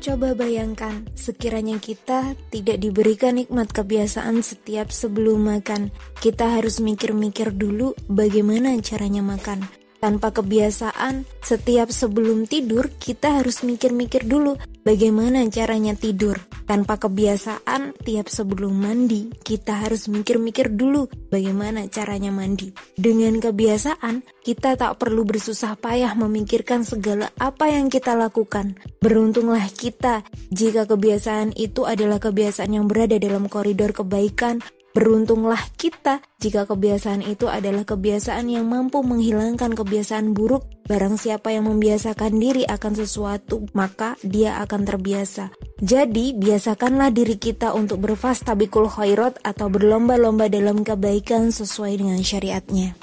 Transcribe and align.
Coba 0.00 0.32
bayangkan, 0.32 1.04
sekiranya 1.12 1.76
kita 1.76 2.32
tidak 2.48 2.80
diberikan 2.80 3.36
nikmat 3.36 3.68
kebiasaan 3.68 4.40
setiap 4.40 4.88
sebelum 4.88 5.44
makan, 5.44 5.92
kita 6.24 6.56
harus 6.56 6.80
mikir-mikir 6.80 7.52
dulu 7.52 7.92
bagaimana 8.08 8.80
caranya 8.80 9.20
makan. 9.20 9.79
Tanpa 10.00 10.32
kebiasaan, 10.32 11.28
setiap 11.44 11.92
sebelum 11.92 12.48
tidur 12.48 12.88
kita 12.96 13.36
harus 13.36 13.60
mikir-mikir 13.60 14.24
dulu 14.24 14.56
bagaimana 14.80 15.44
caranya 15.52 15.92
tidur. 15.92 16.40
Tanpa 16.64 16.96
kebiasaan, 16.96 18.00
tiap 18.00 18.32
sebelum 18.32 18.80
mandi 18.80 19.28
kita 19.44 19.76
harus 19.84 20.08
mikir-mikir 20.08 20.72
dulu 20.72 21.04
bagaimana 21.28 21.84
caranya 21.92 22.32
mandi. 22.32 22.72
Dengan 22.96 23.44
kebiasaan, 23.44 24.24
kita 24.40 24.80
tak 24.80 24.96
perlu 24.96 25.28
bersusah 25.28 25.76
payah 25.76 26.16
memikirkan 26.16 26.80
segala 26.80 27.28
apa 27.36 27.68
yang 27.68 27.92
kita 27.92 28.16
lakukan. 28.16 28.80
Beruntunglah 29.04 29.68
kita 29.68 30.24
jika 30.48 30.88
kebiasaan 30.88 31.52
itu 31.60 31.84
adalah 31.84 32.16
kebiasaan 32.16 32.72
yang 32.72 32.88
berada 32.88 33.20
dalam 33.20 33.52
koridor 33.52 33.92
kebaikan 33.92 34.64
Beruntunglah 34.90 35.70
kita 35.78 36.18
jika 36.42 36.66
kebiasaan 36.66 37.22
itu 37.22 37.46
adalah 37.46 37.86
kebiasaan 37.86 38.50
yang 38.50 38.66
mampu 38.66 39.06
menghilangkan 39.06 39.78
kebiasaan 39.78 40.34
buruk. 40.34 40.66
Barang 40.90 41.14
siapa 41.14 41.54
yang 41.54 41.70
membiasakan 41.70 42.42
diri 42.42 42.66
akan 42.66 42.98
sesuatu, 42.98 43.62
maka 43.70 44.18
dia 44.26 44.58
akan 44.58 44.82
terbiasa. 44.82 45.54
Jadi, 45.78 46.34
biasakanlah 46.34 47.14
diri 47.14 47.38
kita 47.38 47.70
untuk 47.70 48.02
berfastabikul 48.02 48.90
khairat 48.90 49.38
atau 49.46 49.70
berlomba-lomba 49.70 50.50
dalam 50.50 50.82
kebaikan 50.82 51.54
sesuai 51.54 52.02
dengan 52.02 52.18
syariatnya. 52.18 52.98